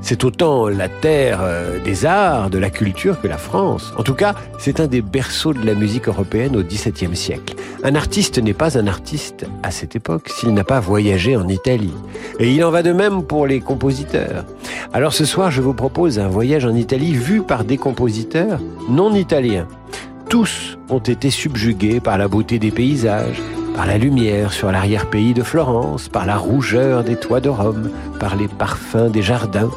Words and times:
C'est 0.00 0.24
autant 0.24 0.68
la 0.68 0.88
terre 0.88 1.40
euh, 1.42 1.78
des 1.82 2.06
arts, 2.06 2.50
de 2.50 2.58
la 2.58 2.70
culture 2.70 3.20
que 3.20 3.28
la 3.28 3.36
France. 3.36 3.92
En 3.96 4.02
tout 4.02 4.14
cas, 4.14 4.34
c'est 4.58 4.80
un 4.80 4.86
des 4.86 5.02
berceaux 5.02 5.52
de 5.52 5.64
la 5.64 5.74
musique 5.74 6.08
européenne 6.08 6.56
au 6.56 6.62
XVIIe 6.62 7.16
siècle. 7.16 7.56
Un 7.84 7.94
artiste 7.94 8.38
n'est 8.38 8.54
pas 8.54 8.78
un 8.78 8.86
artiste 8.86 9.46
à 9.62 9.70
cette 9.70 9.96
époque 9.96 10.28
s'il 10.28 10.54
n'a 10.54 10.64
pas 10.64 10.80
voyagé 10.80 11.36
en 11.36 11.48
Italie. 11.48 11.94
Et 12.38 12.52
il 12.52 12.64
en 12.64 12.70
va 12.70 12.82
de 12.82 12.92
même 12.92 13.22
pour 13.22 13.46
les 13.46 13.60
compositeurs. 13.60 14.44
Alors 14.92 15.12
ce 15.12 15.24
soir, 15.24 15.50
je 15.50 15.60
vous 15.60 15.74
propose 15.74 16.18
un 16.18 16.28
voyage 16.28 16.64
en 16.64 16.74
Italie 16.74 17.12
vu 17.12 17.42
par 17.42 17.64
des 17.64 17.76
compositeurs 17.76 18.60
non 18.88 19.14
italiens. 19.14 19.66
Tous 20.28 20.78
ont 20.90 20.98
été 20.98 21.30
subjugués 21.30 22.00
par 22.00 22.18
la 22.18 22.28
beauté 22.28 22.58
des 22.58 22.70
paysages, 22.70 23.40
par 23.74 23.86
la 23.86 23.98
lumière 23.98 24.52
sur 24.52 24.70
l'arrière-pays 24.70 25.34
de 25.34 25.42
Florence, 25.42 26.08
par 26.08 26.26
la 26.26 26.36
rougeur 26.36 27.04
des 27.04 27.16
toits 27.16 27.40
de 27.40 27.48
Rome, 27.48 27.90
par 28.18 28.36
les 28.36 28.48
parfums 28.48 29.10
des 29.10 29.22
jardins, 29.22 29.70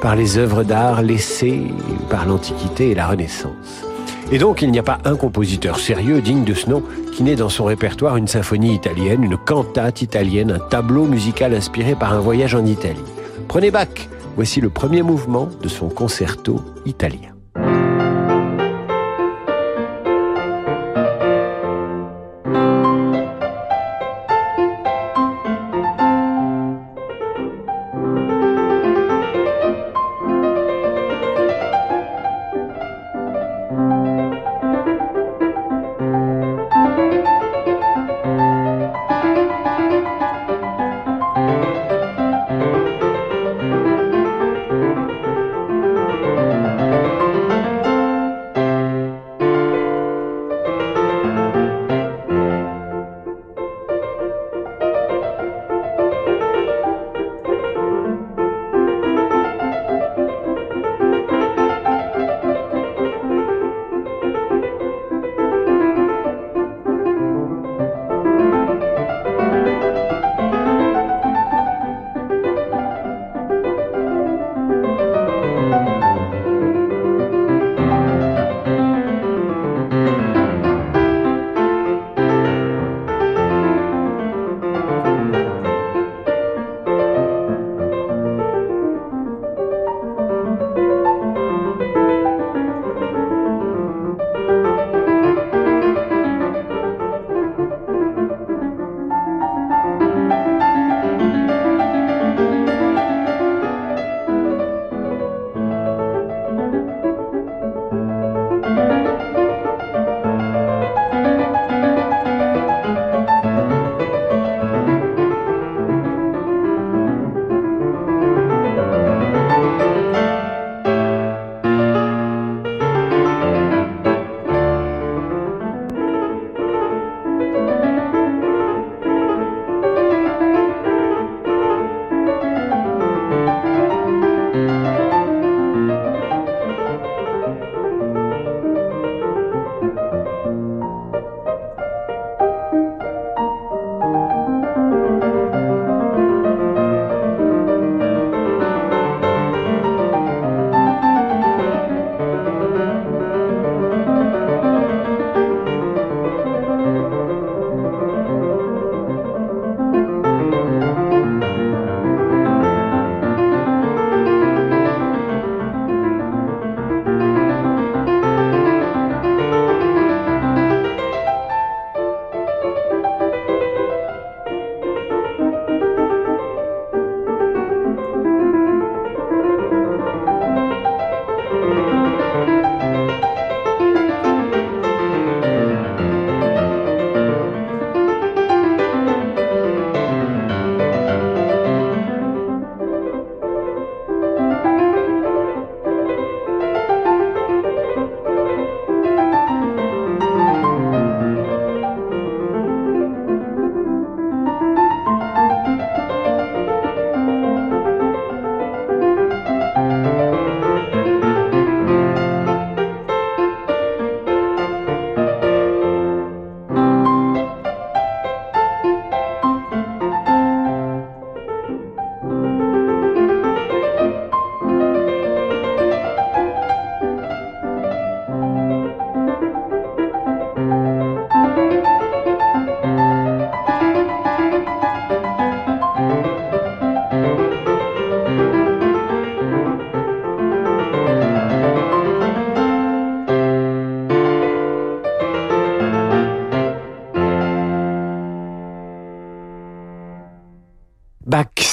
par 0.00 0.16
les 0.16 0.38
œuvres 0.38 0.64
d'art 0.64 1.02
laissées 1.02 1.62
par 2.10 2.26
l'Antiquité 2.26 2.90
et 2.90 2.94
la 2.94 3.06
Renaissance. 3.06 3.84
Et 4.30 4.38
donc 4.38 4.62
il 4.62 4.70
n'y 4.70 4.78
a 4.78 4.82
pas 4.82 4.98
un 5.04 5.16
compositeur 5.16 5.78
sérieux 5.78 6.20
digne 6.20 6.44
de 6.44 6.54
ce 6.54 6.68
nom 6.68 6.82
qui 7.12 7.22
n'ait 7.22 7.36
dans 7.36 7.48
son 7.48 7.64
répertoire 7.64 8.16
une 8.16 8.28
symphonie 8.28 8.74
italienne, 8.74 9.24
une 9.24 9.38
cantate 9.38 10.02
italienne, 10.02 10.52
un 10.52 10.68
tableau 10.68 11.04
musical 11.04 11.54
inspiré 11.54 11.94
par 11.94 12.12
un 12.12 12.20
voyage 12.20 12.54
en 12.54 12.66
Italie. 12.66 12.98
Prenez 13.48 13.70
Bach, 13.70 14.08
voici 14.36 14.60
le 14.60 14.68
premier 14.68 15.02
mouvement 15.02 15.48
de 15.62 15.68
son 15.68 15.88
concerto 15.88 16.60
italien. 16.84 17.37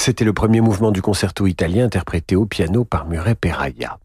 C'était 0.06 0.24
le 0.24 0.32
premier 0.32 0.60
mouvement 0.60 0.92
du 0.92 1.02
concerto 1.02 1.46
italien 1.46 1.86
interprété 1.86 2.36
au 2.36 2.46
piano 2.46 2.84
par 2.84 3.08
Murray 3.08 3.34
Peraya. 3.34 3.98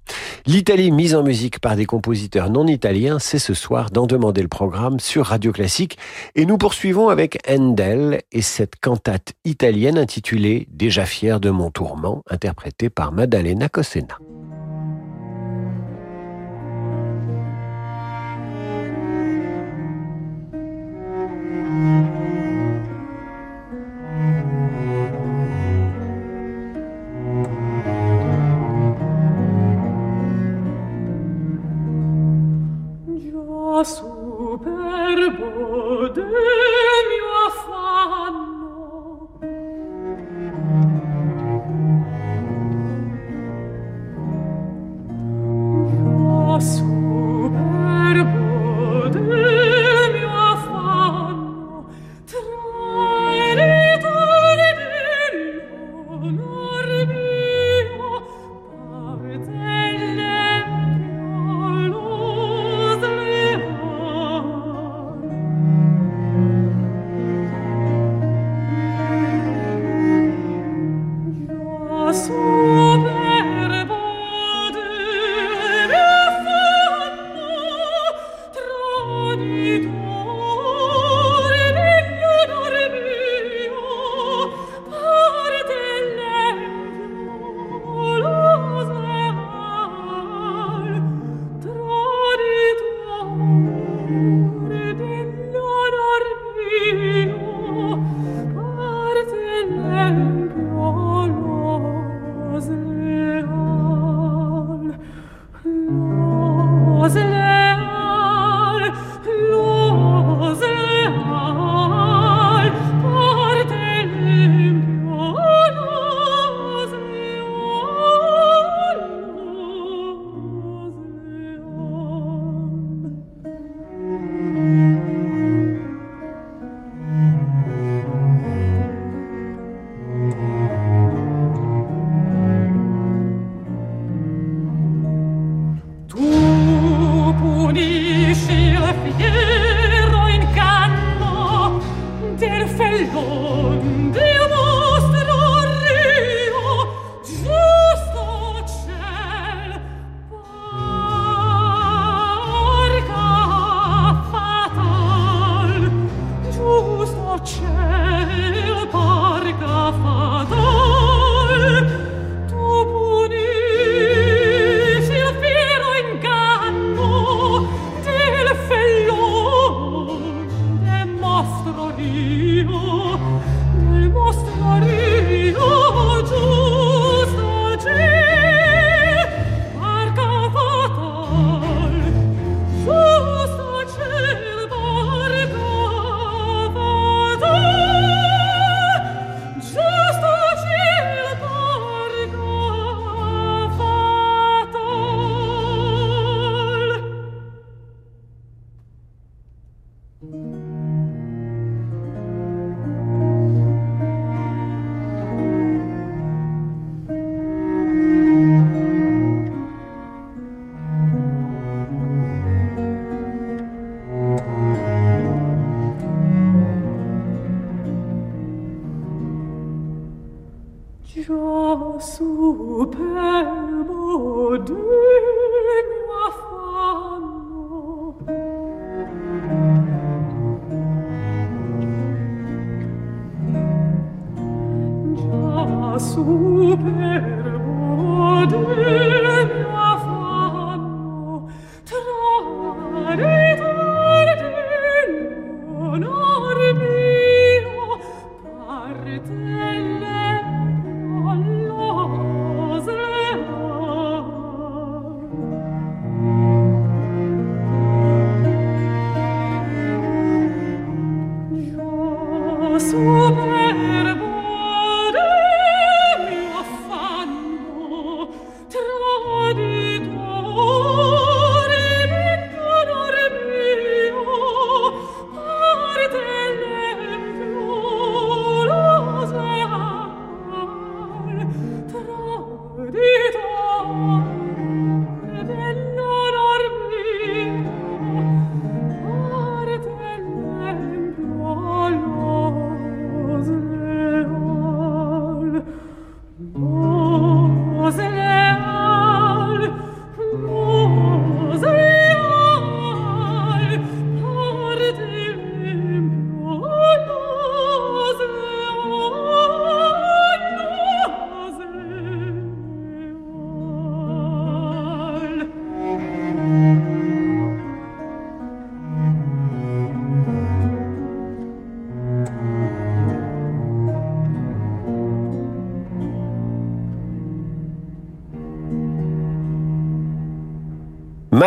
L'Italie 0.46 0.92
mise 0.92 1.14
en 1.14 1.24
musique 1.24 1.60
par 1.60 1.76
des 1.76 1.86
compositeurs 1.86 2.50
non 2.50 2.66
italiens, 2.68 3.20
c'est 3.20 3.38
ce 3.38 3.54
soir 3.54 3.92
d'en 3.92 4.08
demander 4.08 4.42
le 4.42 4.48
programme 4.48 5.00
sur 5.00 5.28
Radio 5.28 5.52
Classique. 5.52 5.98
Et 6.36 6.46
nous 6.46 6.58
poursuivons 6.58 7.10
avec 7.10 7.38
Handel 7.48 8.22
et 8.32 8.42
cette 8.42 8.78
cantate 8.78 9.34
italienne 9.46 9.98
intitulée 9.98 10.68
Déjà 10.72 11.06
fier 11.06 11.40
de 11.40 11.50
mon 11.50 11.70
tourment, 11.70 12.24
interprétée 12.30 12.90
par 12.90 13.12
Maddalena 13.12 13.70
Cosena. 13.70 14.18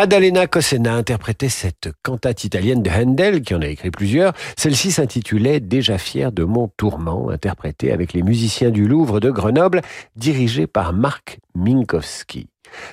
Maddalena 0.05 0.45
Cossena 0.45 0.93
interprétait 0.93 1.49
cette 1.49 1.89
cantate 2.03 2.43
italienne 2.43 2.83
de 2.83 2.91
Handel, 2.91 3.41
qui 3.41 3.55
en 3.55 3.61
a 3.63 3.65
écrit 3.65 3.89
plusieurs. 3.89 4.33
Celle-ci 4.55 4.91
s'intitulait 4.91 5.59
Déjà 5.59 5.97
fier 5.97 6.31
de 6.31 6.43
mon 6.43 6.67
tourment, 6.67 7.31
interprétée 7.31 7.91
avec 7.91 8.13
les 8.13 8.21
musiciens 8.21 8.69
du 8.69 8.87
Louvre 8.87 9.19
de 9.19 9.31
Grenoble, 9.31 9.81
dirigée 10.15 10.67
par 10.67 10.93
Marc 10.93 11.39
Minkowski. 11.55 12.49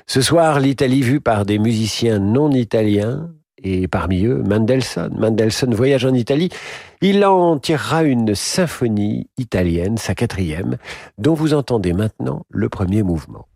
Ce 0.07 0.23
soir, 0.23 0.59
l'Italie 0.59 1.03
vue 1.03 1.21
par 1.21 1.45
des 1.45 1.59
musiciens 1.59 2.19
non 2.19 2.51
italiens, 2.51 3.29
et 3.63 3.89
parmi 3.89 4.25
eux 4.25 4.43
Mendelssohn. 4.43 5.15
Mendelssohn 5.15 5.75
voyage 5.75 6.07
en 6.07 6.15
Italie. 6.15 6.49
Il 7.03 7.27
en 7.27 7.59
tirera 7.59 8.05
une 8.05 8.35
symphonie 8.35 9.29
italienne, 9.37 9.99
sa 9.99 10.15
quatrième, 10.15 10.79
dont 11.19 11.35
vous 11.35 11.53
entendez 11.53 11.93
maintenant 11.93 12.47
le 12.49 12.71
premier 12.71 13.03
mouvement. 13.03 13.49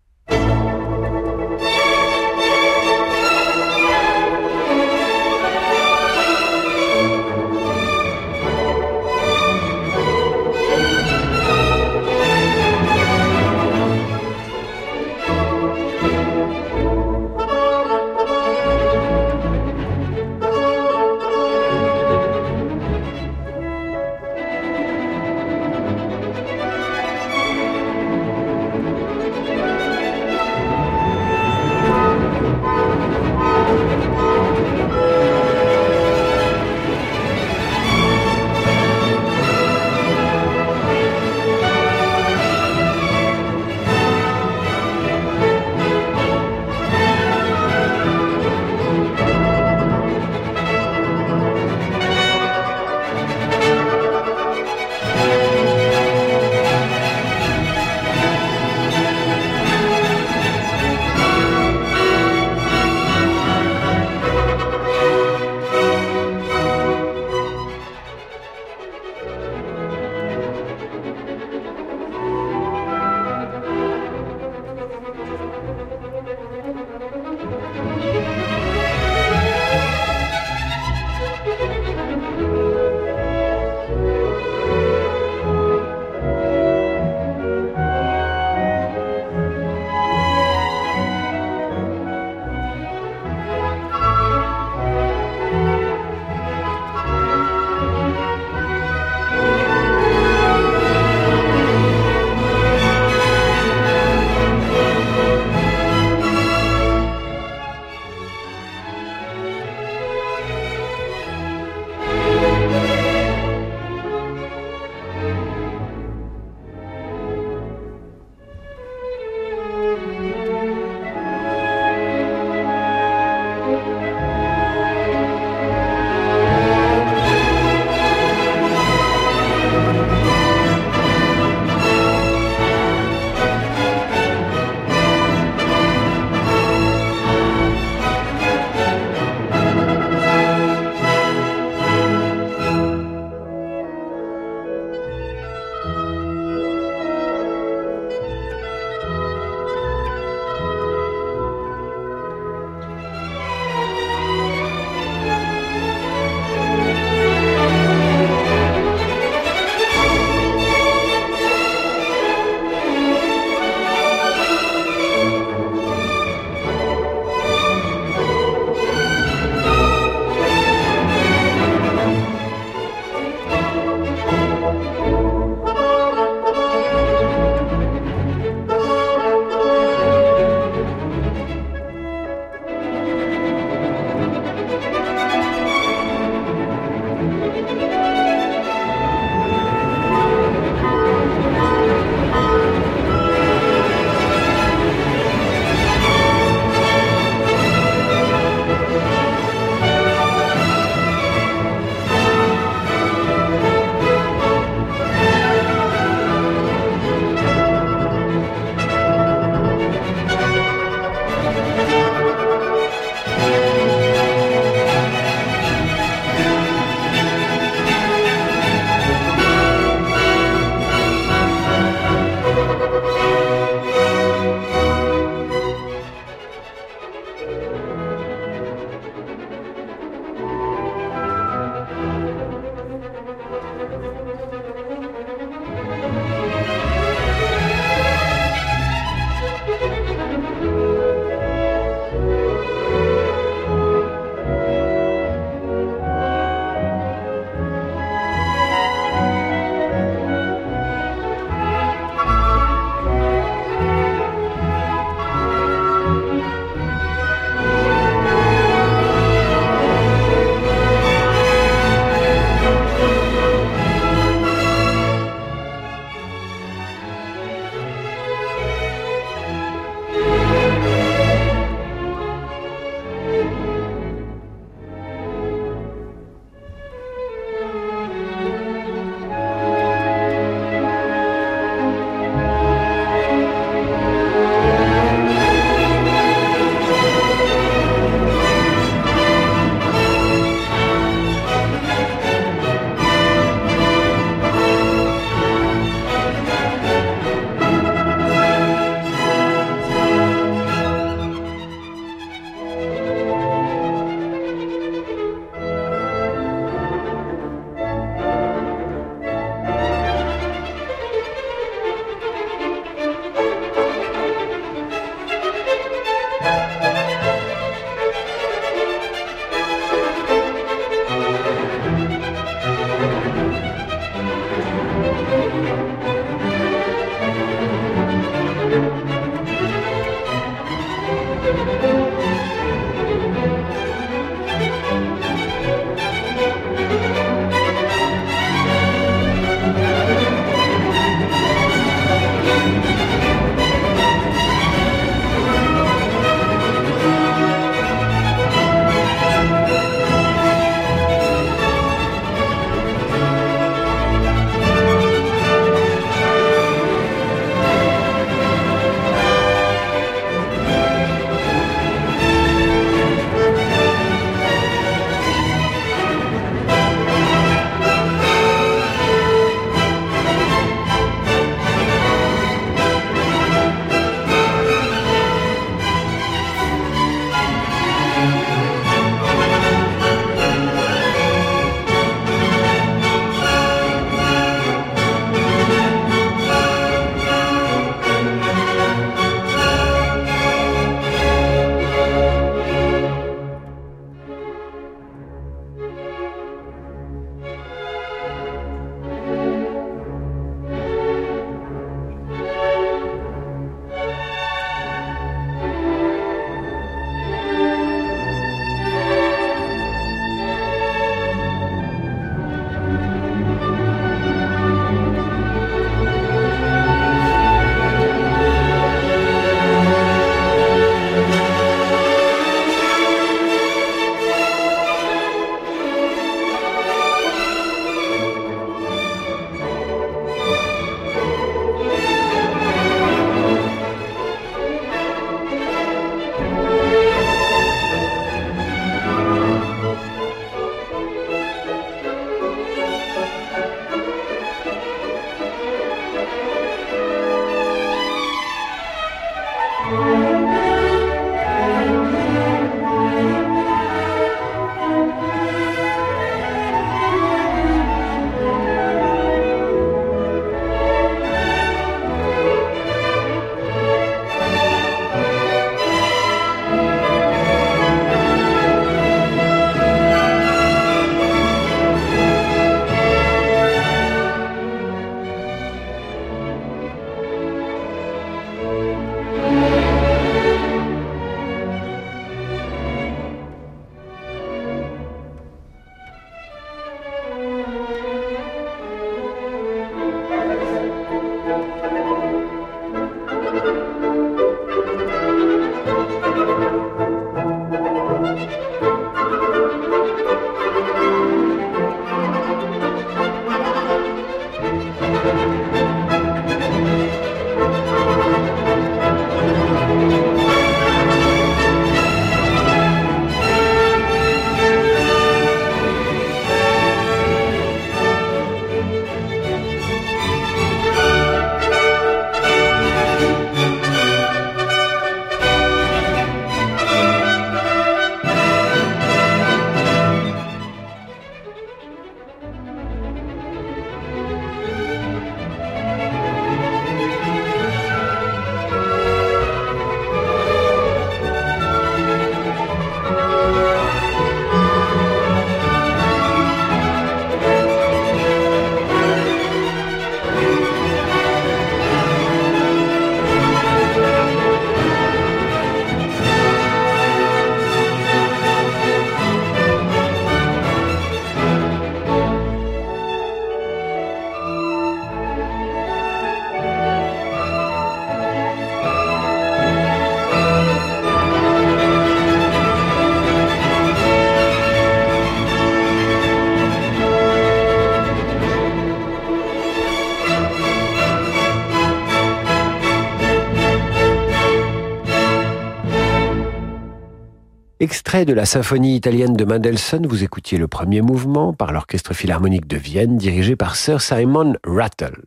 Extrait 587.86 588.24
de 588.24 588.32
la 588.32 588.46
symphonie 588.46 588.96
italienne 588.96 589.34
de 589.34 589.44
Mendelssohn, 589.44 590.08
vous 590.08 590.24
écoutiez 590.24 590.58
le 590.58 590.66
premier 590.66 591.02
mouvement 591.02 591.52
par 591.52 591.70
l'Orchestre 591.72 592.14
Philharmonique 592.14 592.66
de 592.66 592.76
Vienne 592.76 593.16
dirigé 593.16 593.54
par 593.54 593.76
Sir 593.76 594.00
Simon 594.00 594.56
Rattle. 594.66 595.22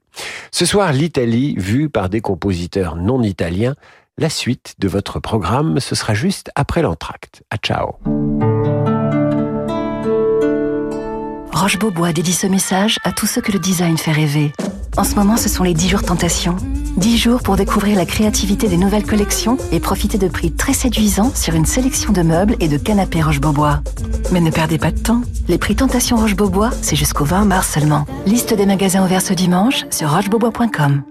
Ce 0.51 0.65
soir, 0.65 0.91
l'Italie 0.91 1.55
vue 1.57 1.87
par 1.87 2.09
des 2.09 2.19
compositeurs 2.19 2.97
non 2.97 3.23
italiens. 3.23 3.75
La 4.17 4.27
suite 4.29 4.75
de 4.77 4.89
votre 4.89 5.21
programme, 5.21 5.79
ce 5.79 5.95
sera 5.95 6.13
juste 6.13 6.51
après 6.55 6.81
l'entracte. 6.81 7.43
À 7.49 7.55
ciao. 7.55 7.95
Roche 11.53 11.79
Beaubois 11.79 12.11
dédie 12.11 12.33
ce 12.33 12.47
message 12.47 12.97
à 13.05 13.13
tous 13.13 13.25
ceux 13.25 13.39
que 13.39 13.53
le 13.53 13.59
design 13.59 13.97
fait 13.97 14.11
rêver. 14.11 14.51
En 14.97 15.03
ce 15.03 15.15
moment, 15.15 15.37
ce 15.37 15.49
sont 15.49 15.63
les 15.63 15.73
10 15.73 15.89
jours 15.89 16.03
tentation. 16.03 16.55
10 16.97 17.17
jours 17.17 17.41
pour 17.41 17.55
découvrir 17.55 17.97
la 17.97 18.05
créativité 18.05 18.67
des 18.67 18.77
nouvelles 18.77 19.05
collections 19.05 19.57
et 19.71 19.79
profiter 19.79 20.17
de 20.17 20.27
prix 20.27 20.51
très 20.51 20.73
séduisants 20.73 21.33
sur 21.33 21.53
une 21.53 21.65
sélection 21.65 22.11
de 22.11 22.21
meubles 22.21 22.55
et 22.59 22.67
de 22.67 22.77
canapés 22.77 23.21
Roche-Beaubois. 23.21 23.81
Mais 24.31 24.41
ne 24.41 24.51
perdez 24.51 24.77
pas 24.77 24.91
de 24.91 24.99
temps. 24.99 25.21
Les 25.47 25.57
prix 25.57 25.75
Tentation 25.75 26.17
Roche-Beaubois, 26.17 26.71
c'est 26.81 26.95
jusqu'au 26.95 27.25
20 27.25 27.45
mars 27.45 27.71
seulement. 27.71 28.05
Liste 28.25 28.53
des 28.53 28.65
magasins 28.65 29.03
ouverts 29.03 29.21
ce 29.21 29.33
dimanche 29.33 29.85
sur 29.89 30.11
rochebeaubois.com. 30.11 31.03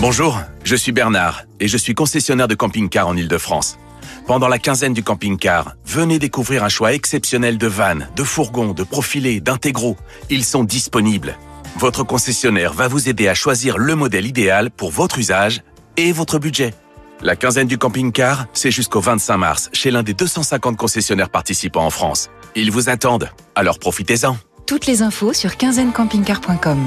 Bonjour, 0.00 0.40
je 0.64 0.76
suis 0.76 0.92
Bernard 0.92 1.44
et 1.60 1.68
je 1.68 1.76
suis 1.76 1.94
concessionnaire 1.94 2.48
de 2.48 2.54
camping-car 2.54 3.06
en 3.08 3.16
Ile-de-France. 3.16 3.78
Pendant 4.26 4.48
la 4.48 4.58
quinzaine 4.58 4.92
du 4.92 5.02
camping-car, 5.02 5.74
venez 5.84 6.18
découvrir 6.18 6.64
un 6.64 6.68
choix 6.68 6.92
exceptionnel 6.92 7.58
de 7.58 7.66
vannes, 7.66 8.08
de 8.16 8.24
fourgons, 8.24 8.72
de 8.72 8.82
profilés, 8.82 9.40
d'intégraux. 9.40 9.96
Ils 10.30 10.44
sont 10.44 10.64
disponibles. 10.64 11.36
Votre 11.76 12.04
concessionnaire 12.04 12.72
va 12.72 12.88
vous 12.88 13.08
aider 13.08 13.28
à 13.28 13.34
choisir 13.34 13.78
le 13.78 13.94
modèle 13.94 14.26
idéal 14.26 14.70
pour 14.70 14.90
votre 14.90 15.18
usage 15.18 15.62
et 15.96 16.12
votre 16.12 16.38
budget. 16.38 16.74
La 17.22 17.36
quinzaine 17.36 17.66
du 17.66 17.76
camping-car, 17.76 18.46
c'est 18.54 18.70
jusqu'au 18.70 19.00
25 19.00 19.36
mars 19.36 19.70
chez 19.72 19.90
l'un 19.90 20.02
des 20.02 20.14
250 20.14 20.76
concessionnaires 20.76 21.30
participants 21.30 21.84
en 21.84 21.90
France. 21.90 22.30
Ils 22.56 22.70
vous 22.70 22.88
attendent, 22.88 23.30
alors 23.54 23.78
profitez-en. 23.78 24.36
Toutes 24.66 24.86
les 24.86 25.02
infos 25.02 25.32
sur 25.32 25.56
quinzainecampingcar.com. 25.56 26.78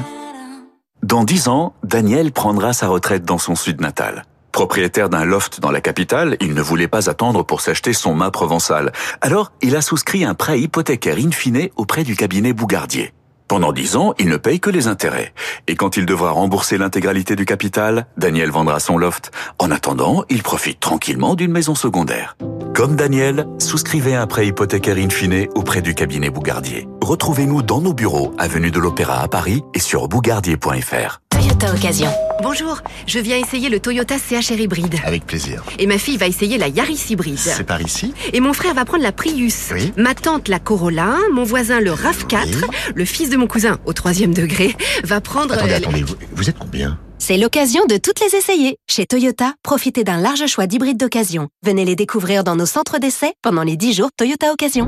Dans 1.04 1.24
10 1.24 1.50
ans, 1.50 1.74
Daniel 1.84 2.32
prendra 2.32 2.74
sa 2.74 2.88
retraite 2.88 3.26
dans 3.26 3.38
son 3.38 3.56
sud 3.56 3.82
natal. 3.82 4.26
Propriétaire 4.54 5.10
d'un 5.10 5.26
loft 5.26 5.60
dans 5.62 5.72
la 5.72 5.82
capitale, 5.82 6.38
il 6.40 6.54
ne 6.54 6.62
voulait 6.62 6.88
pas 6.88 7.10
attendre 7.10 7.44
pour 7.44 7.60
s'acheter 7.60 7.92
son 7.92 8.14
mât 8.14 8.30
provençal. 8.30 8.92
Alors, 9.20 9.52
il 9.64 9.76
a 9.76 9.82
souscrit 9.82 10.24
un 10.24 10.36
prêt 10.36 10.60
hypothécaire 10.60 11.18
in 11.18 11.32
fine 11.32 11.70
auprès 11.76 12.04
du 12.04 12.16
cabinet 12.16 12.54
Bougardier. 12.54 13.14
Pendant 13.48 13.74
dix 13.74 13.96
ans, 13.96 14.14
il 14.20 14.30
ne 14.30 14.38
paye 14.38 14.60
que 14.60 14.70
les 14.70 14.88
intérêts. 14.88 15.34
Et 15.68 15.76
quand 15.76 15.98
il 15.98 16.06
devra 16.06 16.30
rembourser 16.30 16.78
l'intégralité 16.78 17.36
du 17.36 17.46
capital, 17.46 18.06
Daniel 18.16 18.52
vendra 18.52 18.80
son 18.80 19.00
loft. 19.00 19.32
En 19.58 19.72
attendant, 19.72 20.24
il 20.30 20.44
profite 20.44 20.80
tranquillement 20.80 21.34
d'une 21.34 21.52
maison 21.52 21.74
secondaire. 21.74 22.38
Comme 22.76 22.96
Daniel, 22.96 23.48
souscrivez 23.58 24.14
un 24.14 24.28
prêt 24.28 24.46
hypothécaire 24.46 24.98
in 24.98 25.10
fine 25.10 25.48
auprès 25.56 25.82
du 25.82 25.96
cabinet 25.96 26.30
Bougardier. 26.30 26.88
Retrouvez-nous 27.02 27.64
dans 27.64 27.82
nos 27.82 27.94
bureaux, 27.94 28.36
avenue 28.38 28.72
de 28.72 28.80
l'Opéra 28.80 29.22
à 29.22 29.28
Paris 29.28 29.64
et 29.74 29.80
sur 29.80 30.08
bougardier.fr. 30.08 31.23
Toyota 31.34 31.74
Occasion. 31.74 32.10
Bonjour, 32.44 32.82
je 33.08 33.18
viens 33.20 33.38
essayer 33.38 33.70
le 33.70 33.80
Toyota 33.80 34.16
CHR 34.18 34.60
hybride. 34.60 34.96
Avec 35.04 35.26
plaisir. 35.26 35.64
Et 35.80 35.88
ma 35.88 35.98
fille 35.98 36.18
va 36.18 36.28
essayer 36.28 36.58
la 36.58 36.68
Yaris 36.68 37.06
hybride. 37.10 37.38
C'est 37.40 37.64
par 37.64 37.82
ici 37.82 38.14
Et 38.34 38.40
mon 38.40 38.54
frère 38.54 38.74
va 38.74 38.86
prendre 38.86 39.04
la 39.04 39.12
Prius. 39.12 39.70
Oui. 39.74 39.92
Ma 39.98 40.14
tante 40.14 40.48
la 40.48 40.60
Corolla, 40.60 41.16
mon 41.32 41.44
voisin 41.44 41.80
le 41.80 41.92
RAV4, 41.92 42.46
Oui. 42.46 42.62
le 42.96 43.06
fils 43.06 43.30
de 43.30 43.38
mon 43.38 43.48
cousin, 43.48 43.80
au 43.86 43.94
troisième 43.94 44.34
degré, 44.34 44.76
va 45.04 45.22
prendre... 45.22 45.54
Attendez, 45.56 45.72
euh, 45.74 45.78
attendez, 45.78 46.04
vous, 46.04 46.16
vous 46.34 46.50
êtes 46.50 46.58
combien 46.60 47.00
C'est 47.18 47.38
l'occasion 47.38 47.86
de 47.88 47.98
toutes 47.98 48.20
les 48.20 48.36
essayer. 48.36 48.78
Chez 48.90 49.06
Toyota, 49.06 49.54
profitez 49.64 50.04
d'un 50.04 50.20
large 50.20 50.46
choix 50.48 50.68
d'hybrides 50.68 51.00
d'occasion. 51.00 51.48
Venez 51.64 51.86
les 51.86 51.96
découvrir 51.96 52.44
dans 52.44 52.56
nos 52.56 52.66
centres 52.68 53.00
d'essai 53.00 53.34
pendant 53.42 53.64
les 53.64 53.76
10 53.78 53.94
jours 53.94 54.10
Toyota 54.18 54.52
Occasion. 54.52 54.88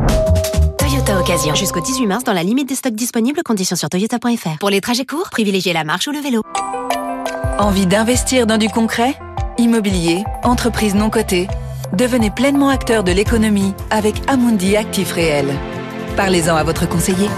Toyota 1.05 1.19
Occasion. 1.19 1.55
Jusqu'au 1.55 1.81
18 1.81 2.07
mars 2.07 2.23
dans 2.23 2.33
la 2.33 2.43
limite 2.43 2.67
des 2.67 2.75
stocks 2.75 2.95
disponibles, 2.95 3.41
conditions 3.43 3.75
sur 3.75 3.89
toyota.fr. 3.89 4.57
Pour 4.59 4.69
les 4.69 4.81
trajets 4.81 5.05
courts, 5.05 5.29
privilégiez 5.29 5.73
la 5.73 5.83
marche 5.83 6.07
ou 6.07 6.11
le 6.11 6.19
vélo. 6.19 6.41
Envie 7.59 7.85
d'investir 7.85 8.47
dans 8.47 8.57
du 8.57 8.69
concret? 8.69 9.15
Immobilier, 9.57 10.23
entreprise 10.43 10.95
non 10.95 11.09
cotée? 11.09 11.47
Devenez 11.93 12.31
pleinement 12.31 12.69
acteur 12.69 13.03
de 13.03 13.11
l'économie 13.11 13.73
avec 13.91 14.15
Amundi 14.27 14.75
Actif 14.75 15.11
Réel. 15.11 15.47
Parlez-en 16.17 16.55
à 16.55 16.63
votre 16.63 16.87
conseiller. 16.87 17.29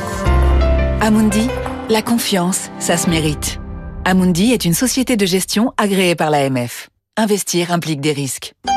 Amundi, 1.01 1.47
la 1.89 2.01
confiance, 2.01 2.69
ça 2.79 2.95
se 2.95 3.09
mérite. 3.09 3.59
Amundi 4.05 4.53
est 4.53 4.65
une 4.65 4.73
société 4.73 5.17
de 5.17 5.25
gestion 5.25 5.73
agréée 5.77 6.15
par 6.15 6.29
l'AMF. 6.29 6.89
Investir 7.17 7.71
implique 7.71 8.01
des 8.01 8.13
risques.– 8.13 8.53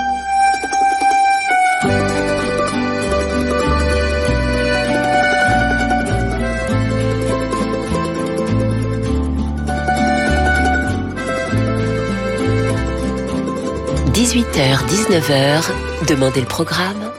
18h-19h, 14.20 15.72
Demandez 16.06 16.40
le 16.40 16.46
programme 16.46 17.10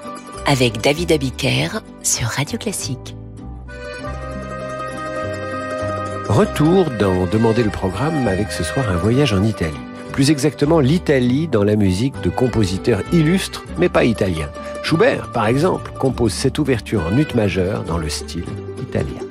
avec 0.45 0.81
David 0.81 1.11
Abiker 1.11 1.81
sur 2.03 2.27
Radio 2.27 2.59
Classique. 2.59 3.15
Retour 6.29 6.91
dans 6.99 7.25
Demander 7.25 7.63
le 7.63 7.71
programme 7.71 8.27
avec 8.27 8.51
ce 8.51 8.63
soir 8.63 8.87
un 8.87 8.97
voyage 8.97 9.33
en 9.33 9.41
Italie. 9.43 9.73
Plus 10.11 10.29
exactement 10.29 10.79
l'Italie 10.79 11.47
dans 11.47 11.63
la 11.63 11.75
musique 11.75 12.21
de 12.21 12.29
compositeurs 12.29 13.01
illustres 13.11 13.63
mais 13.79 13.89
pas 13.89 14.03
italiens. 14.03 14.51
Schubert, 14.83 15.31
par 15.31 15.47
exemple, 15.47 15.91
compose 15.97 16.33
cette 16.33 16.59
ouverture 16.59 17.07
en 17.11 17.17
ut 17.17 17.33
majeur 17.33 17.83
dans 17.83 17.97
le 17.97 18.09
style 18.09 18.45
italien. 18.79 19.30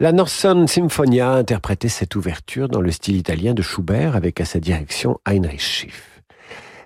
La 0.00 0.12
Norson 0.12 0.64
Symphonia 0.68 1.32
interprétait 1.32 1.88
cette 1.88 2.14
ouverture 2.14 2.68
dans 2.68 2.80
le 2.80 2.92
style 2.92 3.16
italien 3.16 3.52
de 3.52 3.62
Schubert 3.62 4.14
avec 4.14 4.40
à 4.40 4.44
sa 4.44 4.60
direction 4.60 5.18
Heinrich 5.26 5.60
Schiff. 5.60 6.22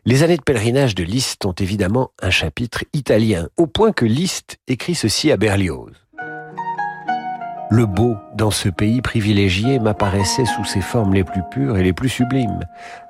Les 0.06 0.22
années 0.22 0.38
de 0.38 0.42
pèlerinage 0.42 0.94
de 0.94 1.04
Liszt 1.04 1.44
ont 1.44 1.52
évidemment 1.52 2.12
un 2.22 2.30
chapitre 2.30 2.84
italien, 2.94 3.48
au 3.58 3.66
point 3.66 3.92
que 3.92 4.06
Liszt 4.06 4.56
écrit 4.66 4.94
ceci 4.94 5.30
à 5.30 5.36
Berlioz. 5.36 5.92
Le 7.70 7.84
beau, 7.84 8.16
dans 8.34 8.50
ce 8.50 8.70
pays 8.70 9.02
privilégié, 9.02 9.78
m'apparaissait 9.78 10.46
sous 10.46 10.64
ses 10.64 10.80
formes 10.80 11.12
les 11.12 11.24
plus 11.24 11.42
pures 11.50 11.76
et 11.76 11.82
les 11.82 11.92
plus 11.92 12.08
sublimes. 12.08 12.60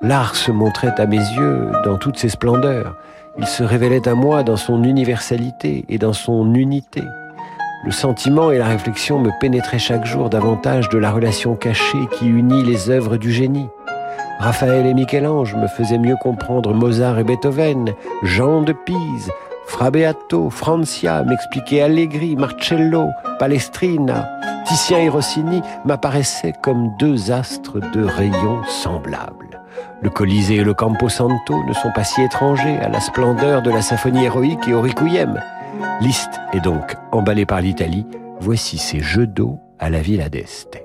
L'art 0.00 0.34
se 0.34 0.50
montrait 0.50 1.00
à 1.00 1.06
mes 1.06 1.16
yeux 1.16 1.70
dans 1.84 1.96
toutes 1.96 2.18
ses 2.18 2.28
splendeurs. 2.28 2.96
Il 3.38 3.46
se 3.46 3.62
révélait 3.62 4.08
à 4.08 4.16
moi 4.16 4.42
dans 4.42 4.56
son 4.56 4.82
universalité 4.82 5.84
et 5.88 5.98
dans 5.98 6.12
son 6.12 6.54
unité. 6.56 7.02
Le 7.84 7.90
sentiment 7.90 8.52
et 8.52 8.58
la 8.58 8.68
réflexion 8.68 9.18
me 9.18 9.30
pénétraient 9.40 9.80
chaque 9.80 10.06
jour 10.06 10.30
davantage 10.30 10.88
de 10.88 10.98
la 10.98 11.10
relation 11.10 11.56
cachée 11.56 12.06
qui 12.12 12.28
unit 12.28 12.62
les 12.62 12.90
œuvres 12.90 13.16
du 13.16 13.32
génie. 13.32 13.68
Raphaël 14.38 14.86
et 14.86 14.94
Michel-Ange 14.94 15.56
me 15.56 15.66
faisaient 15.66 15.98
mieux 15.98 16.16
comprendre 16.16 16.74
Mozart 16.74 17.18
et 17.18 17.24
Beethoven, 17.24 17.92
Jean 18.22 18.62
de 18.62 18.72
Pise, 18.72 19.30
Fra 19.66 19.90
Beato, 19.90 20.48
Francia 20.48 21.24
m'expliquait 21.24 21.82
Allegri, 21.82 22.36
Marcello, 22.36 23.08
Palestrina, 23.40 24.28
Titien 24.64 24.98
et 24.98 25.08
Rossini 25.08 25.60
m'apparaissaient 25.84 26.54
comme 26.62 26.92
deux 26.98 27.32
astres 27.32 27.80
de 27.92 28.04
rayons 28.04 28.62
semblables. 28.68 29.60
Le 30.02 30.10
Colisée 30.10 30.56
et 30.56 30.64
le 30.64 30.74
Campo 30.74 31.08
Santo 31.08 31.56
ne 31.66 31.72
sont 31.72 31.90
pas 31.90 32.04
si 32.04 32.22
étrangers 32.22 32.78
à 32.78 32.88
la 32.88 33.00
splendeur 33.00 33.62
de 33.62 33.70
la 33.70 33.82
symphonie 33.82 34.24
héroïque 34.24 34.68
et 34.68 34.74
au 34.74 34.82
requiem. 34.82 35.40
Liszt 36.00 36.40
est 36.52 36.60
donc 36.60 36.96
emballé 37.12 37.46
par 37.46 37.60
l'Italie. 37.60 38.06
Voici 38.40 38.78
ces 38.78 39.00
jeux 39.00 39.26
d'eau 39.26 39.58
à 39.78 39.90
la 39.90 40.00
Villa 40.00 40.28
d'Este. 40.28 40.82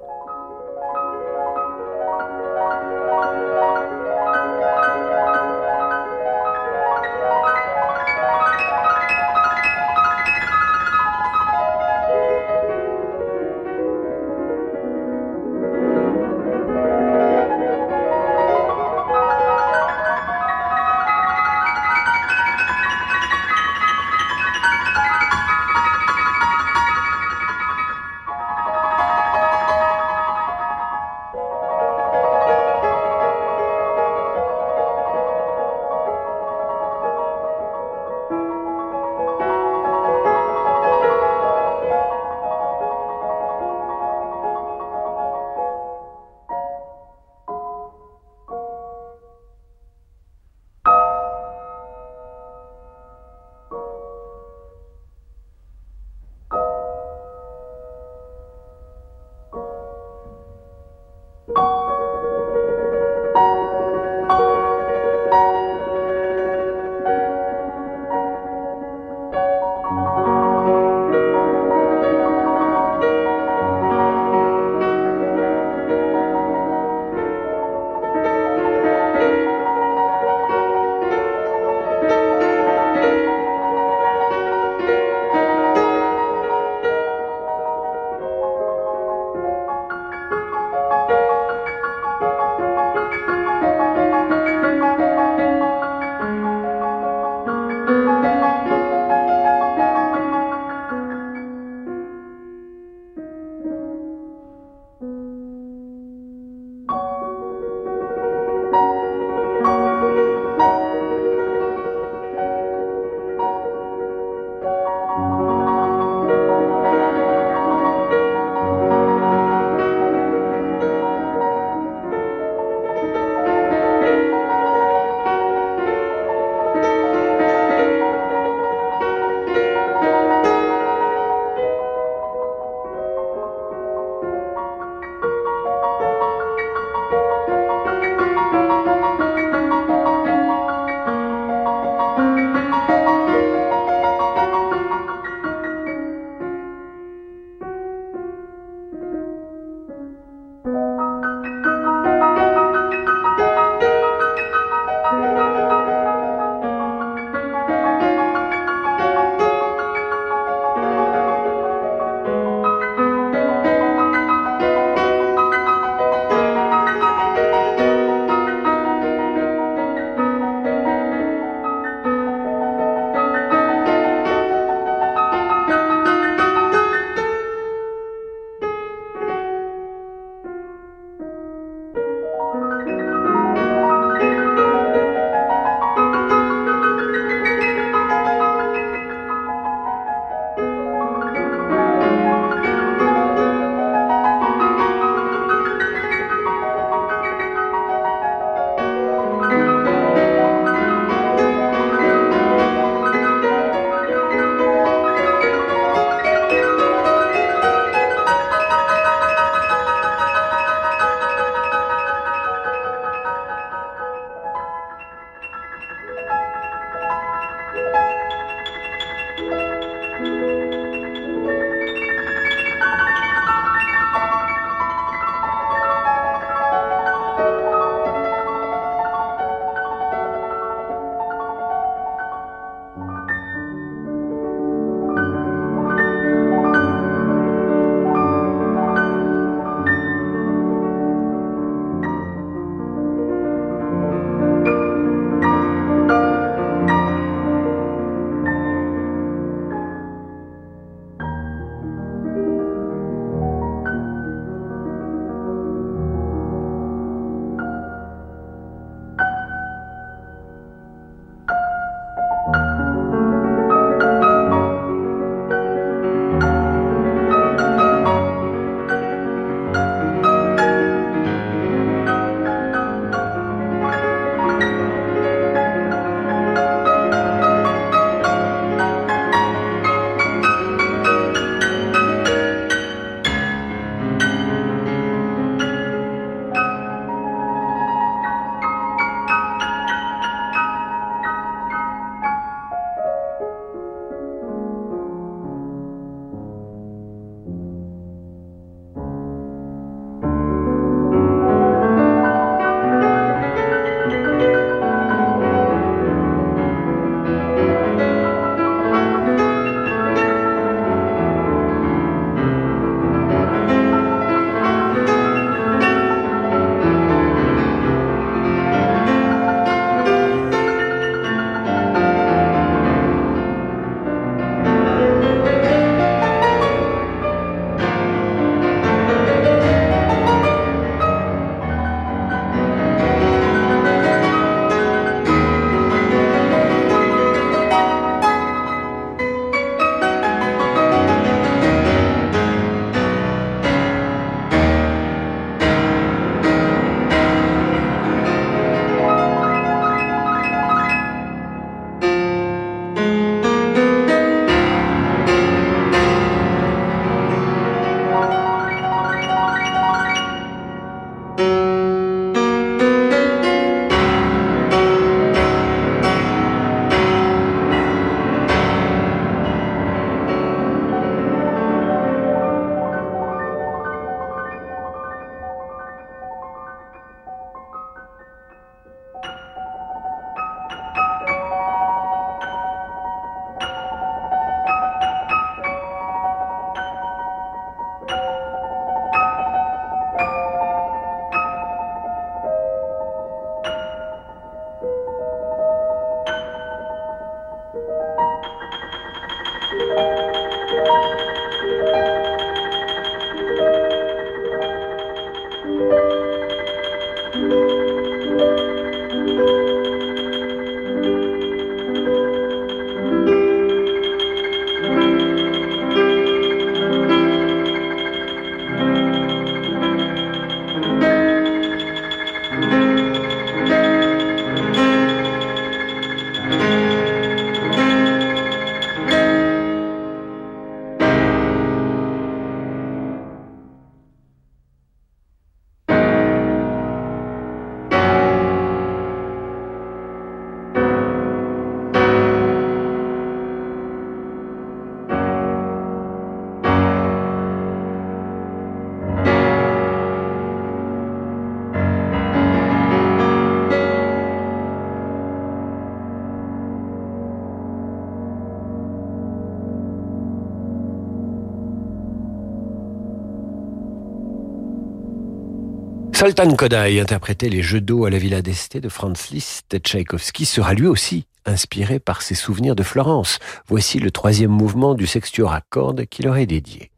Sultan 466.18 466.56
Kodai 466.56 467.00
interprétait 467.00 467.48
les 467.48 467.62
jeux 467.62 467.80
d'eau 467.80 468.06
à 468.06 468.10
la 468.10 468.18
Villa 468.18 468.42
d'Este 468.42 468.76
de 468.76 468.90
Franz 468.90 469.30
Liszt. 469.32 469.78
Tchaïkovski 469.78 470.46
sera 470.46 470.74
lui 470.74 470.88
aussi 470.88 471.28
inspiré 471.46 472.00
par 472.00 472.24
ses 472.24 472.34
souvenirs 472.34 472.76
de 472.76 472.82
Florence. 472.82 473.38
Voici 473.68 474.00
le 474.00 474.10
troisième 474.10 474.50
mouvement 474.50 474.96
du 474.96 475.06
sextuor 475.06 475.54
à 475.54 475.62
cordes 475.70 476.08
qu'il 476.08 476.28
aurait 476.28 476.48
dédié. 476.48 476.90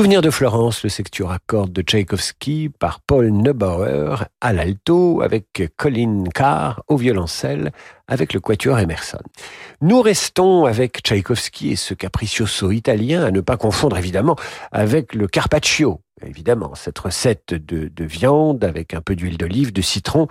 Souvenir 0.00 0.22
de 0.22 0.30
Florence, 0.30 0.82
le 0.82 0.88
secteur 0.88 1.30
à 1.30 1.38
de 1.66 1.82
Tchaïkovski 1.82 2.70
par 2.70 3.00
Paul 3.00 3.28
Neubauer 3.28 4.24
à 4.40 4.54
l'alto 4.54 5.20
avec 5.20 5.74
Colin 5.76 6.24
Carr 6.34 6.82
au 6.88 6.96
violoncelle 6.96 7.70
avec 8.08 8.32
le 8.32 8.40
quatuor 8.40 8.78
Emerson. 8.78 9.20
Nous 9.82 10.00
restons 10.00 10.64
avec 10.64 11.02
Tchaïkovski 11.02 11.72
et 11.72 11.76
ce 11.76 11.92
capriccioso 11.92 12.70
italien 12.70 13.24
à 13.24 13.30
ne 13.30 13.42
pas 13.42 13.58
confondre 13.58 13.98
évidemment 13.98 14.36
avec 14.72 15.14
le 15.14 15.26
carpaccio. 15.26 16.00
Évidemment, 16.26 16.74
cette 16.74 16.98
recette 16.98 17.52
de, 17.52 17.88
de 17.88 18.04
viande 18.04 18.64
avec 18.64 18.94
un 18.94 19.02
peu 19.02 19.14
d'huile 19.14 19.36
d'olive, 19.36 19.70
de 19.70 19.82
citron 19.82 20.28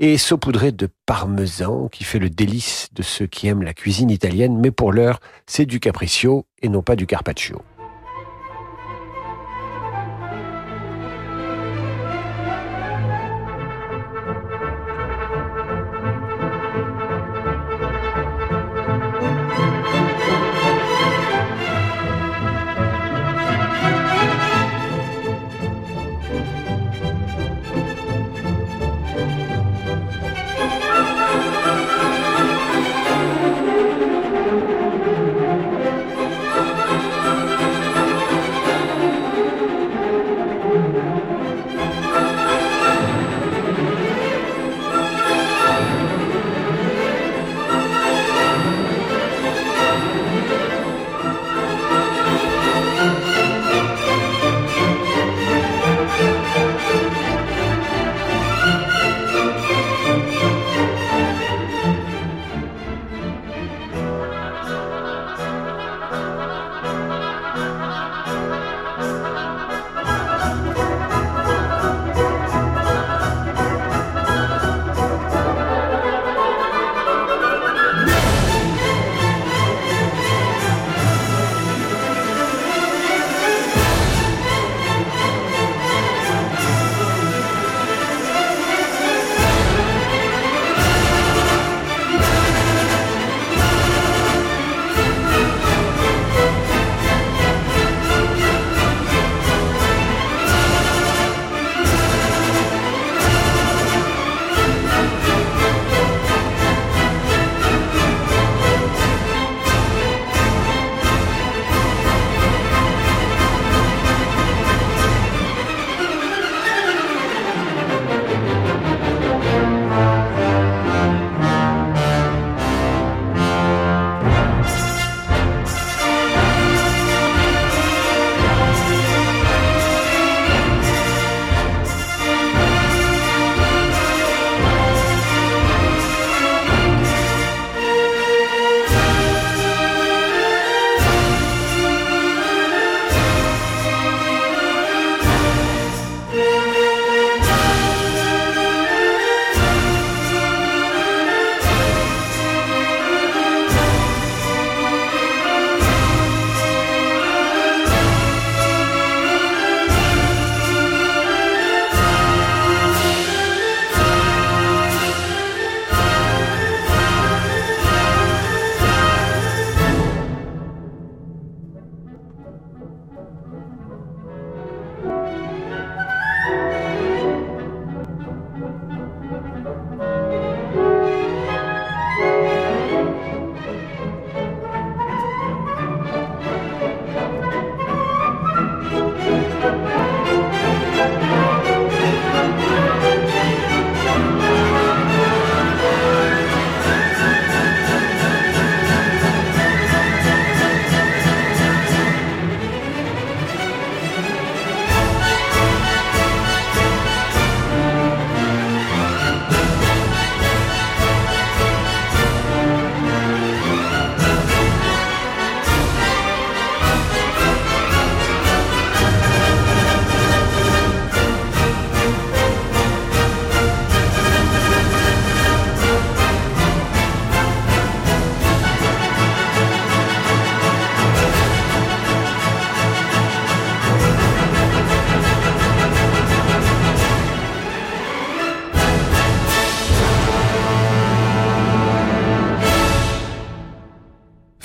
et 0.00 0.18
saupoudrée 0.18 0.72
de 0.72 0.88
parmesan 1.06 1.86
qui 1.86 2.02
fait 2.02 2.18
le 2.18 2.30
délice 2.30 2.88
de 2.92 3.04
ceux 3.04 3.28
qui 3.28 3.46
aiment 3.46 3.62
la 3.62 3.74
cuisine 3.74 4.10
italienne. 4.10 4.58
Mais 4.58 4.72
pour 4.72 4.92
l'heure, 4.92 5.20
c'est 5.46 5.66
du 5.66 5.78
capriccio 5.78 6.46
et 6.62 6.68
non 6.68 6.82
pas 6.82 6.96
du 6.96 7.06
carpaccio. 7.06 7.62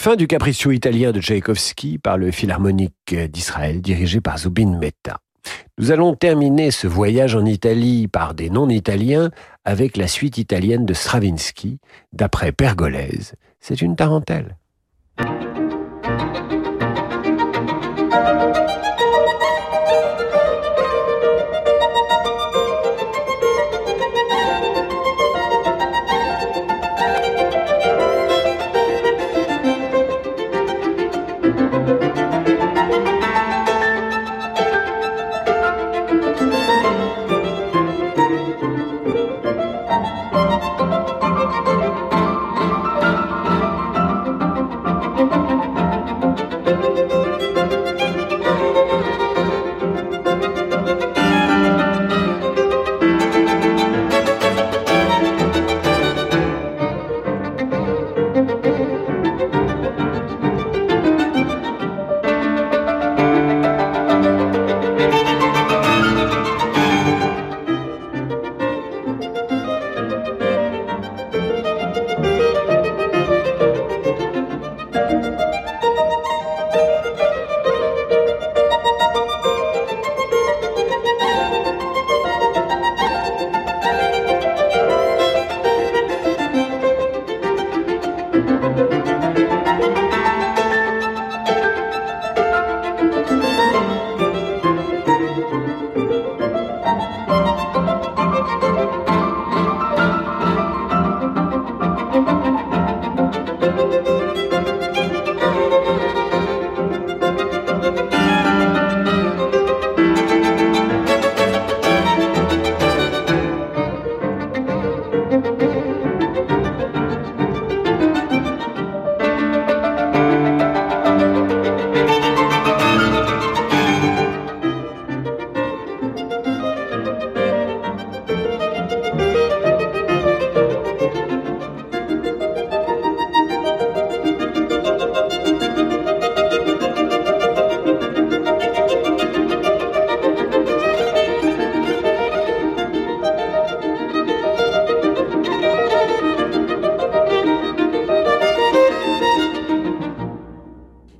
Fin 0.09 0.15
du 0.15 0.25
capriccio 0.25 0.71
italien 0.71 1.11
de 1.11 1.21
Tchaïkovski 1.21 1.99
par 1.99 2.17
le 2.17 2.31
Philharmonique 2.31 3.13
d'Israël 3.13 3.79
dirigé 3.79 4.21
par 4.21 4.39
Zubin 4.39 4.75
Mehta. 4.79 5.19
Nous 5.77 5.91
allons 5.91 6.15
terminer 6.15 6.71
ce 6.71 6.87
voyage 6.87 7.35
en 7.35 7.45
Italie 7.45 8.07
par 8.07 8.33
des 8.33 8.49
non-italiens 8.49 9.29
avec 9.65 9.97
la 9.97 10.07
suite 10.07 10.39
italienne 10.39 10.83
de 10.83 10.95
Stravinsky, 10.95 11.77
d'après 12.11 12.51
Pergolèse. 12.51 13.35
C'est 13.59 13.83
une 13.83 13.95
tarentelle. 13.95 14.57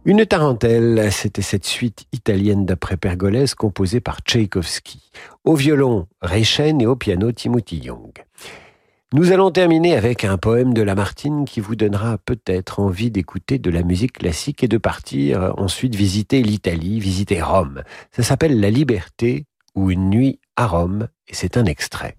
Une 0.10 0.26
tarentelle, 0.26 1.12
c'était 1.12 1.44
cette 1.44 1.68
suite 1.68 2.08
italienne 2.12 2.66
d'après 2.66 2.98
Pergolèse 2.98 3.54
composée 3.54 4.00
par 4.00 4.22
Tchaïkovski. 4.22 5.12
Au 5.44 5.54
violon, 5.54 6.08
Reichen 6.20 6.82
et 6.82 6.88
au 6.88 6.96
piano, 6.96 7.32
Timothy 7.32 7.78
Young. 7.78 8.14
Nous 9.14 9.32
allons 9.32 9.52
terminer 9.52 9.96
avec 9.96 10.24
un 10.24 10.40
poème 10.40 10.74
de 10.74 10.82
Lamartine 10.82 11.46
qui 11.46 11.60
vous 11.60 11.76
donnera 11.76 12.18
peut-être 12.18 12.80
envie 12.80 13.12
d'écouter 13.12 13.60
de 13.60 13.70
la 13.70 13.84
musique 13.84 14.14
classique 14.14 14.64
et 14.64 14.68
de 14.68 14.80
partir 14.80 15.54
ensuite 15.58 15.94
visiter 15.94 16.42
l'Italie, 16.42 17.00
visiter 17.00 17.44
Rome. 17.44 17.84
Ça 18.12 18.24
s'appelle 18.24 18.60
La 18.60 18.72
Liberté 18.72 19.46
ou 19.76 19.92
Une 19.92 20.10
nuit 20.10 20.40
à 20.56 20.66
Rome 20.66 21.08
et 21.28 21.36
c'est 21.36 21.56
un 21.56 21.66
extrait. 21.66 22.18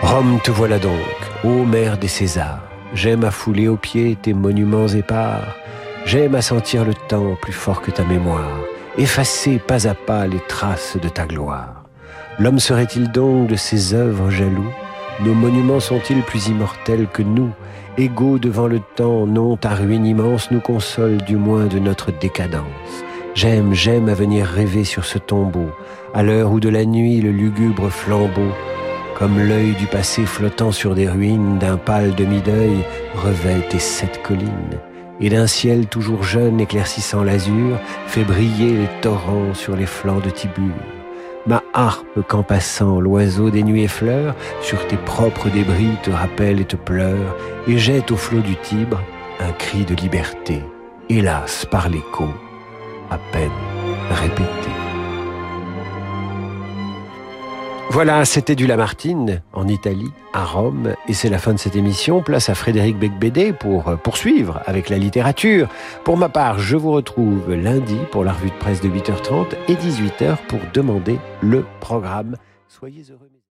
Rome, 0.00 0.40
te 0.42 0.50
voilà 0.50 0.78
donc, 0.78 0.94
ô 1.44 1.66
mère 1.66 1.98
des 1.98 2.08
Césars. 2.08 2.67
J'aime 2.94 3.24
à 3.24 3.30
fouler 3.30 3.68
aux 3.68 3.76
pieds 3.76 4.16
tes 4.20 4.32
monuments 4.32 4.88
épars. 4.88 5.56
J'aime 6.06 6.34
à 6.34 6.42
sentir 6.42 6.84
le 6.84 6.94
temps 6.94 7.36
plus 7.40 7.52
fort 7.52 7.82
que 7.82 7.90
ta 7.90 8.02
mémoire, 8.02 8.60
effacer 8.96 9.58
pas 9.58 9.86
à 9.86 9.94
pas 9.94 10.26
les 10.26 10.40
traces 10.48 10.96
de 11.00 11.08
ta 11.08 11.26
gloire. 11.26 11.84
L'homme 12.38 12.58
serait-il 12.58 13.10
donc 13.10 13.48
de 13.48 13.56
ses 13.56 13.92
œuvres 13.92 14.30
jaloux? 14.30 14.72
Nos 15.20 15.34
monuments 15.34 15.80
sont-ils 15.80 16.22
plus 16.22 16.48
immortels 16.48 17.08
que 17.12 17.22
nous? 17.22 17.50
Égaux 17.98 18.38
devant 18.38 18.68
le 18.68 18.80
temps, 18.96 19.26
non, 19.26 19.56
ta 19.56 19.70
ruine 19.70 20.06
immense 20.06 20.50
nous 20.50 20.60
console 20.60 21.18
du 21.18 21.36
moins 21.36 21.66
de 21.66 21.78
notre 21.78 22.10
décadence. 22.10 22.64
J'aime, 23.34 23.74
j'aime 23.74 24.08
à 24.08 24.14
venir 24.14 24.46
rêver 24.46 24.84
sur 24.84 25.04
ce 25.04 25.18
tombeau, 25.18 25.70
à 26.14 26.22
l'heure 26.22 26.52
où 26.52 26.60
de 26.60 26.68
la 26.68 26.84
nuit 26.84 27.20
le 27.20 27.32
lugubre 27.32 27.90
flambeau 27.90 28.52
comme 29.18 29.40
l'œil 29.40 29.72
du 29.72 29.86
passé 29.86 30.24
flottant 30.24 30.70
sur 30.70 30.94
des 30.94 31.08
ruines 31.08 31.58
d'un 31.58 31.76
pâle 31.76 32.14
demi-deuil, 32.14 32.84
revêt 33.16 33.60
tes 33.68 33.80
sept 33.80 34.22
collines, 34.22 34.78
et 35.20 35.28
d'un 35.28 35.48
ciel 35.48 35.88
toujours 35.88 36.22
jeune 36.22 36.60
éclaircissant 36.60 37.24
l'azur, 37.24 37.78
fait 38.06 38.22
briller 38.22 38.76
les 38.76 39.00
torrents 39.00 39.54
sur 39.54 39.74
les 39.74 39.86
flancs 39.86 40.20
de 40.20 40.30
Tibur. 40.30 40.74
Ma 41.46 41.64
harpe 41.74 42.22
qu'en 42.28 42.44
passant 42.44 43.00
l'oiseau 43.00 43.50
des 43.50 43.64
nuées 43.64 43.88
fleurs, 43.88 44.36
sur 44.60 44.86
tes 44.86 44.96
propres 44.96 45.48
débris 45.48 45.96
te 46.04 46.10
rappelle 46.10 46.60
et 46.60 46.64
te 46.66 46.76
pleure, 46.76 47.36
et 47.66 47.76
jette 47.76 48.12
au 48.12 48.16
flot 48.16 48.40
du 48.40 48.54
Tibre 48.56 49.02
un 49.40 49.52
cri 49.52 49.84
de 49.84 49.94
liberté, 49.96 50.62
hélas 51.08 51.66
par 51.68 51.88
l'écho, 51.88 52.28
à 53.10 53.18
peine 53.32 53.50
répété. 54.10 54.87
Voilà, 57.90 58.24
c'était 58.26 58.54
du 58.54 58.66
Lamartine 58.66 59.42
en 59.54 59.66
Italie, 59.66 60.10
à 60.34 60.44
Rome, 60.44 60.94
et 61.08 61.14
c'est 61.14 61.30
la 61.30 61.38
fin 61.38 61.54
de 61.54 61.58
cette 61.58 61.74
émission. 61.74 62.22
Place 62.22 62.50
à 62.50 62.54
Frédéric 62.54 62.98
Becbédé 62.98 63.54
pour 63.54 63.88
euh, 63.88 63.96
poursuivre 63.96 64.60
avec 64.66 64.90
la 64.90 64.98
littérature. 64.98 65.68
Pour 66.04 66.18
ma 66.18 66.28
part, 66.28 66.58
je 66.58 66.76
vous 66.76 66.92
retrouve 66.92 67.52
lundi 67.54 67.96
pour 68.12 68.24
la 68.24 68.32
revue 68.32 68.50
de 68.50 68.56
presse 68.56 68.82
de 68.82 68.88
8h30 68.88 69.54
et 69.68 69.74
18h 69.74 70.36
pour 70.48 70.60
demander 70.74 71.18
le 71.40 71.64
programme. 71.80 72.36
Soyez 72.68 73.04
heureux. 73.10 73.27